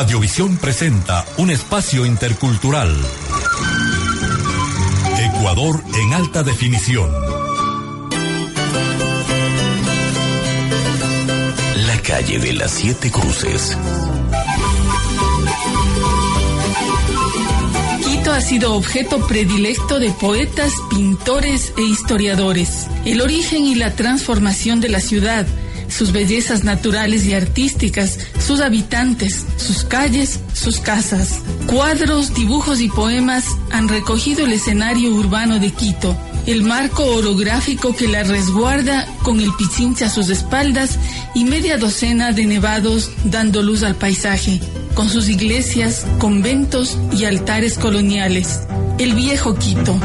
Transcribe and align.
Radiovisión 0.00 0.56
presenta 0.56 1.26
un 1.36 1.50
espacio 1.50 2.06
intercultural. 2.06 2.90
Ecuador 5.18 5.84
en 5.94 6.14
alta 6.14 6.42
definición. 6.42 7.12
La 11.86 12.00
calle 12.00 12.38
de 12.38 12.54
las 12.54 12.70
siete 12.70 13.10
cruces. 13.10 13.76
Quito 18.02 18.32
ha 18.32 18.40
sido 18.40 18.72
objeto 18.72 19.26
predilecto 19.26 19.98
de 19.98 20.12
poetas, 20.12 20.72
pintores 20.88 21.74
e 21.76 21.82
historiadores. 21.82 22.86
El 23.04 23.20
origen 23.20 23.66
y 23.66 23.74
la 23.74 23.94
transformación 23.94 24.80
de 24.80 24.88
la 24.88 25.00
ciudad, 25.00 25.46
sus 25.90 26.12
bellezas 26.12 26.64
naturales 26.64 27.26
y 27.26 27.34
artísticas, 27.34 28.18
sus 28.38 28.60
habitantes, 28.60 29.44
sus 29.56 29.84
calles, 29.84 30.40
sus 30.52 30.80
casas. 30.80 31.40
Cuadros, 31.66 32.34
dibujos 32.34 32.80
y 32.80 32.88
poemas 32.88 33.44
han 33.70 33.88
recogido 33.88 34.44
el 34.46 34.52
escenario 34.52 35.12
urbano 35.12 35.58
de 35.58 35.72
Quito, 35.72 36.16
el 36.46 36.62
marco 36.62 37.04
orográfico 37.04 37.94
que 37.94 38.08
la 38.08 38.22
resguarda 38.22 39.06
con 39.22 39.40
el 39.40 39.52
Pichincha 39.54 40.06
a 40.06 40.10
sus 40.10 40.28
espaldas 40.30 40.98
y 41.34 41.44
media 41.44 41.76
docena 41.76 42.32
de 42.32 42.46
nevados 42.46 43.10
dando 43.24 43.62
luz 43.62 43.82
al 43.82 43.94
paisaje, 43.94 44.60
con 44.94 45.08
sus 45.08 45.28
iglesias, 45.28 46.06
conventos 46.18 46.98
y 47.16 47.24
altares 47.24 47.78
coloniales. 47.78 48.60
El 48.98 49.14
viejo 49.14 49.54
Quito. 49.54 49.98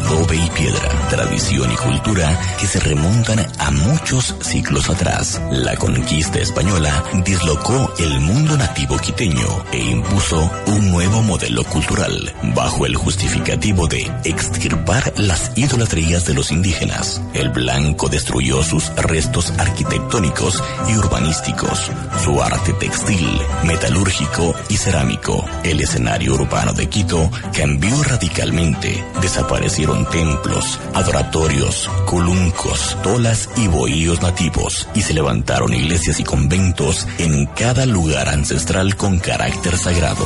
Adobe 0.00 0.36
y 0.36 0.50
piedra, 0.50 0.88
tradición 1.08 1.70
y 1.70 1.76
cultura 1.76 2.38
que 2.58 2.66
se 2.66 2.80
remontan 2.80 3.46
a 3.58 3.70
muchos 3.70 4.34
siglos 4.40 4.88
atrás. 4.88 5.40
La 5.50 5.76
conquista 5.76 6.38
española 6.38 7.04
dislocó 7.24 7.92
el 7.98 8.20
mundo 8.20 8.56
nativo 8.56 8.96
quiteño 8.98 9.64
e 9.72 9.78
impuso 9.78 10.50
un 10.66 10.90
nuevo 10.90 11.22
modelo 11.22 11.64
cultural 11.64 12.32
bajo 12.54 12.86
el 12.86 12.96
justificativo 12.96 13.86
de 13.86 14.10
extirpar 14.24 15.12
las 15.16 15.52
idolatrías 15.56 16.24
de 16.26 16.34
los 16.34 16.50
indígenas. 16.50 17.20
El 17.34 17.50
blanco 17.50 18.08
destruyó 18.08 18.62
sus 18.62 18.88
restos 18.96 19.52
arquitectónicos 19.58 20.62
y 20.88 20.96
urbanísticos, 20.96 21.90
su 22.24 22.42
arte 22.42 22.72
textil, 22.74 23.40
metalúrgico 23.64 24.54
y 24.68 24.76
cerámico. 24.76 25.44
El 25.62 25.80
escenario 25.80 26.34
urbano 26.34 26.72
de 26.72 26.88
Quito 26.88 27.30
cambió 27.54 28.02
radicalmente, 28.02 29.04
desaparecieron 29.20 29.89
templos, 30.10 30.78
adoratorios, 30.94 31.90
coluncos, 32.06 32.96
tolas 33.02 33.48
y 33.56 33.66
bohíos 33.66 34.22
nativos 34.22 34.88
y 34.94 35.02
se 35.02 35.14
levantaron 35.14 35.74
iglesias 35.74 36.20
y 36.20 36.24
conventos 36.24 37.06
en 37.18 37.46
cada 37.46 37.86
lugar 37.86 38.28
ancestral 38.28 38.96
con 38.96 39.18
carácter 39.18 39.76
sagrado. 39.76 40.24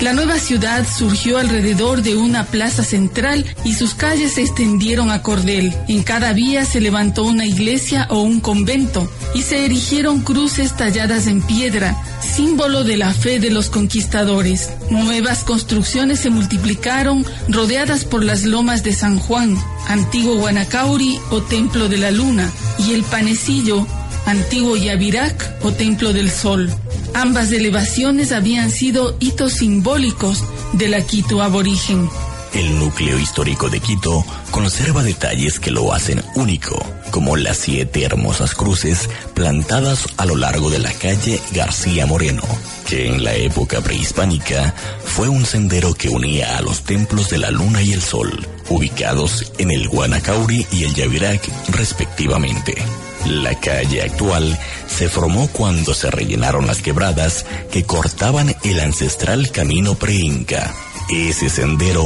La 0.00 0.12
nueva 0.12 0.38
ciudad 0.38 0.86
surgió 0.86 1.38
alrededor 1.38 2.02
de 2.02 2.16
una 2.16 2.44
plaza 2.44 2.84
central 2.84 3.44
y 3.64 3.74
sus 3.74 3.94
calles 3.94 4.34
se 4.34 4.42
extendieron 4.42 5.10
a 5.10 5.22
cordel. 5.22 5.74
En 5.88 6.02
cada 6.02 6.32
vía 6.32 6.64
se 6.64 6.80
levantó 6.80 7.24
una 7.24 7.46
iglesia 7.46 8.06
o 8.10 8.20
un 8.20 8.40
convento 8.40 9.10
y 9.34 9.42
se 9.42 9.64
erigieron 9.64 10.20
cruces 10.20 10.76
talladas 10.76 11.26
en 11.26 11.40
piedra, 11.42 11.96
símbolo 12.20 12.84
de 12.84 12.96
la 12.96 13.12
fe 13.12 13.40
de 13.40 13.50
los 13.50 13.70
conquistadores. 13.70 14.70
Nuevas 14.90 15.44
construcciones 15.44 16.20
se 16.20 16.30
multiplicaron 16.30 17.24
rodeadas 17.48 18.04
por 18.04 18.24
las 18.24 18.44
lomas 18.44 18.82
de 18.82 18.92
San 18.92 19.05
Juan, 19.14 19.56
antiguo 19.86 20.36
Guanacauri 20.36 21.18
o 21.30 21.40
Templo 21.40 21.88
de 21.88 21.98
la 21.98 22.10
Luna, 22.10 22.50
y 22.78 22.92
el 22.92 23.04
Panecillo, 23.04 23.86
antiguo 24.26 24.76
Yavirac 24.76 25.58
o 25.62 25.72
Templo 25.72 26.12
del 26.12 26.30
Sol. 26.30 26.70
Ambas 27.14 27.52
elevaciones 27.52 28.32
habían 28.32 28.70
sido 28.70 29.16
hitos 29.20 29.54
simbólicos 29.54 30.42
de 30.72 30.88
la 30.88 31.00
Quito 31.02 31.40
aborigen. 31.40 32.08
El 32.54 32.78
núcleo 32.78 33.18
histórico 33.18 33.68
de 33.68 33.80
Quito 33.80 34.24
conserva 34.50 35.02
detalles 35.02 35.60
que 35.60 35.70
lo 35.70 35.92
hacen 35.92 36.22
único, 36.34 36.78
como 37.10 37.36
las 37.36 37.58
siete 37.58 38.04
hermosas 38.04 38.54
cruces 38.54 39.10
plantadas 39.34 40.06
a 40.16 40.24
lo 40.24 40.36
largo 40.36 40.70
de 40.70 40.78
la 40.78 40.92
calle 40.92 41.40
García 41.52 42.06
Moreno, 42.06 42.42
que 42.86 43.08
en 43.08 43.24
la 43.24 43.34
época 43.34 43.80
prehispánica 43.80 44.74
fue 45.04 45.28
un 45.28 45.44
sendero 45.44 45.94
que 45.94 46.08
unía 46.08 46.56
a 46.56 46.62
los 46.62 46.82
templos 46.82 47.28
de 47.28 47.38
la 47.38 47.50
luna 47.50 47.82
y 47.82 47.92
el 47.92 48.02
sol, 48.02 48.46
ubicados 48.68 49.52
en 49.58 49.70
el 49.70 49.88
Guanacauri 49.88 50.66
y 50.72 50.84
el 50.84 50.94
Yavirac 50.94 51.42
respectivamente. 51.68 52.74
La 53.26 53.58
calle 53.58 54.02
actual 54.02 54.56
se 54.86 55.08
formó 55.08 55.48
cuando 55.48 55.94
se 55.94 56.10
rellenaron 56.10 56.66
las 56.66 56.80
quebradas 56.80 57.44
que 57.72 57.82
cortaban 57.82 58.54
el 58.62 58.80
ancestral 58.80 59.50
camino 59.50 59.96
pre-inca. 59.96 60.72
Ese 61.08 61.48
sendero 61.48 62.04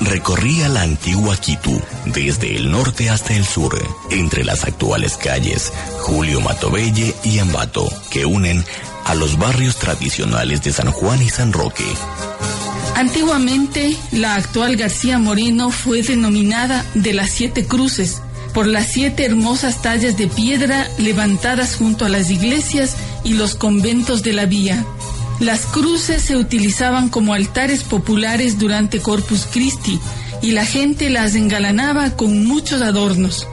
recorría 0.00 0.68
la 0.68 0.82
antigua 0.82 1.36
Quito 1.36 1.70
desde 2.06 2.56
el 2.56 2.70
norte 2.70 3.08
hasta 3.08 3.34
el 3.34 3.46
sur, 3.46 3.76
entre 4.10 4.44
las 4.44 4.64
actuales 4.64 5.16
calles 5.16 5.72
Julio 6.00 6.40
Matobelle 6.40 7.14
y 7.24 7.38
Ambato, 7.38 7.88
que 8.10 8.26
unen 8.26 8.64
a 9.04 9.14
los 9.14 9.38
barrios 9.38 9.76
tradicionales 9.76 10.62
de 10.62 10.72
San 10.72 10.90
Juan 10.90 11.22
y 11.22 11.30
San 11.30 11.52
Roque. 11.52 11.86
Antiguamente, 12.94 13.96
la 14.12 14.34
actual 14.34 14.76
García 14.76 15.18
Moreno 15.18 15.70
fue 15.70 16.02
denominada 16.02 16.84
de 16.94 17.14
las 17.14 17.30
Siete 17.30 17.66
Cruces 17.66 18.20
por 18.52 18.66
las 18.66 18.88
siete 18.88 19.24
hermosas 19.24 19.80
tallas 19.80 20.16
de 20.18 20.28
piedra 20.28 20.86
levantadas 20.98 21.76
junto 21.76 22.04
a 22.04 22.08
las 22.08 22.30
iglesias 22.30 22.96
y 23.24 23.34
los 23.34 23.54
conventos 23.54 24.22
de 24.22 24.34
la 24.34 24.46
vía. 24.46 24.84
Las 25.42 25.66
cruces 25.66 26.22
se 26.22 26.36
utilizaban 26.36 27.08
como 27.08 27.34
altares 27.34 27.82
populares 27.82 28.60
durante 28.60 29.00
Corpus 29.00 29.48
Christi 29.50 29.98
y 30.40 30.52
la 30.52 30.64
gente 30.64 31.10
las 31.10 31.34
engalanaba 31.34 32.10
con 32.10 32.46
muchos 32.46 32.80
adornos. 32.80 33.48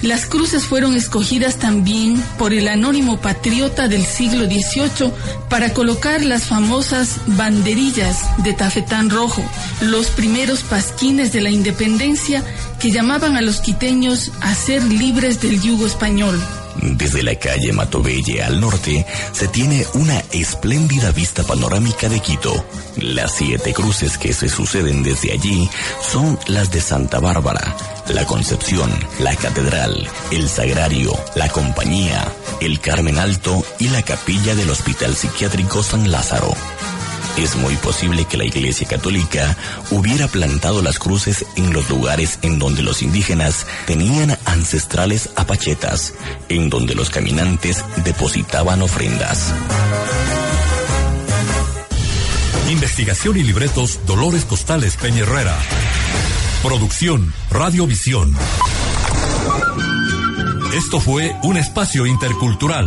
Las 0.00 0.26
cruces 0.26 0.62
fueron 0.62 0.94
escogidas 0.94 1.56
también 1.56 2.22
por 2.38 2.52
el 2.52 2.68
anónimo 2.68 3.20
patriota 3.20 3.88
del 3.88 4.04
siglo 4.04 4.44
XVIII 4.44 5.10
para 5.50 5.72
colocar 5.72 6.22
las 6.22 6.44
famosas 6.44 7.16
banderillas 7.26 8.18
de 8.44 8.52
tafetán 8.52 9.10
rojo, 9.10 9.42
los 9.80 10.10
primeros 10.10 10.62
pasquines 10.62 11.32
de 11.32 11.40
la 11.40 11.50
independencia 11.50 12.44
que 12.78 12.92
llamaban 12.92 13.36
a 13.36 13.40
los 13.40 13.60
quiteños 13.60 14.30
a 14.40 14.54
ser 14.54 14.84
libres 14.84 15.40
del 15.40 15.60
yugo 15.60 15.84
español. 15.84 16.40
Desde 16.82 17.22
la 17.22 17.34
calle 17.36 17.72
Matobelle 17.72 18.42
al 18.42 18.60
norte 18.60 19.06
se 19.32 19.48
tiene 19.48 19.86
una 19.94 20.18
espléndida 20.32 21.12
vista 21.12 21.42
panorámica 21.42 22.08
de 22.08 22.20
Quito. 22.20 22.64
Las 22.96 23.32
siete 23.32 23.72
cruces 23.72 24.18
que 24.18 24.32
se 24.32 24.48
suceden 24.48 25.02
desde 25.02 25.32
allí 25.32 25.68
son 26.02 26.38
las 26.46 26.70
de 26.70 26.80
Santa 26.80 27.20
Bárbara, 27.20 27.76
la 28.08 28.24
Concepción, 28.26 28.90
la 29.20 29.34
Catedral, 29.36 30.08
el 30.30 30.48
Sagrario, 30.48 31.12
la 31.34 31.48
Compañía, 31.48 32.24
el 32.60 32.80
Carmen 32.80 33.18
Alto 33.18 33.64
y 33.78 33.88
la 33.88 34.02
capilla 34.02 34.54
del 34.54 34.70
Hospital 34.70 35.14
Psiquiátrico 35.14 35.82
San 35.82 36.10
Lázaro. 36.10 36.54
Es 37.36 37.56
muy 37.56 37.74
posible 37.76 38.26
que 38.26 38.36
la 38.36 38.44
Iglesia 38.44 38.86
Católica 38.86 39.56
hubiera 39.90 40.28
plantado 40.28 40.82
las 40.82 41.00
cruces 41.00 41.44
en 41.56 41.72
los 41.72 41.90
lugares 41.90 42.38
en 42.42 42.60
donde 42.60 42.82
los 42.82 43.02
indígenas 43.02 43.66
tenían 43.86 44.38
ancestrales 44.54 45.30
apachetas, 45.34 46.14
en 46.48 46.70
donde 46.70 46.94
los 46.94 47.10
caminantes 47.10 47.84
depositaban 48.04 48.82
ofrendas. 48.82 49.52
Investigación 52.70 53.36
y 53.36 53.42
libretos 53.42 54.00
Dolores 54.06 54.44
Costales 54.44 54.96
Peña 54.96 55.20
Herrera. 55.20 55.58
Producción 56.62 57.34
Radiovisión. 57.50 58.34
Esto 60.72 61.00
fue 61.00 61.36
un 61.42 61.56
espacio 61.56 62.06
intercultural 62.06 62.86